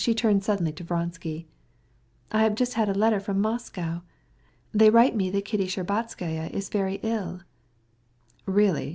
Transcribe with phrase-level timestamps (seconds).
[0.01, 0.07] Anna
[0.41, 1.45] suddenly turned to him.
[2.33, 4.01] "Oh, I have had a letter from Moscow.
[4.73, 7.41] They write me that Kitty Shtcherbatskaya's very ill."
[8.47, 8.89] "Really?"